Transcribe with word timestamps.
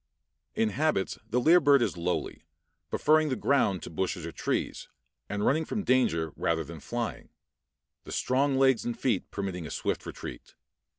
In 0.55 0.69
habits 0.69 1.19
the 1.29 1.39
lyre 1.39 1.59
bird 1.59 1.83
is 1.83 1.95
lowly, 1.95 2.41
preferring 2.89 3.29
the 3.29 3.35
ground 3.35 3.83
to 3.83 3.91
bushes 3.91 4.25
or 4.25 4.31
trees, 4.31 4.87
and 5.29 5.45
running 5.45 5.63
from 5.63 5.83
danger 5.83 6.33
rather 6.35 6.63
than 6.63 6.79
flying, 6.79 7.29
the 8.05 8.11
strong 8.11 8.57
legs 8.57 8.83
and 8.83 8.97
feet 8.99 9.29
permitting 9.29 9.67
a 9.67 9.69
swift 9.69 10.07
retreat. 10.07 10.55